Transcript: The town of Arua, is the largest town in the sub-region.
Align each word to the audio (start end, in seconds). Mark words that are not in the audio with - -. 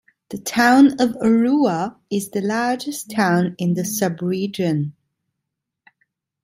The 0.29 0.39
town 0.39 0.93
of 0.99 1.11
Arua, 1.21 1.95
is 2.09 2.31
the 2.31 2.41
largest 2.41 3.11
town 3.11 3.53
in 3.59 3.75
the 3.75 3.85
sub-region. 3.85 4.95